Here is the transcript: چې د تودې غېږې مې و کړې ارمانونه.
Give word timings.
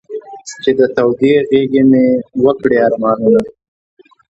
چې 0.61 0.71
د 0.77 0.81
تودې 0.95 1.33
غېږې 1.49 1.83
مې 1.91 2.05
و 2.43 2.47
کړې 2.61 2.77
ارمانونه. 2.87 3.41